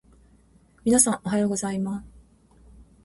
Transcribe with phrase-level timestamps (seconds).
[0.83, 2.07] 皆さん、おはようございます。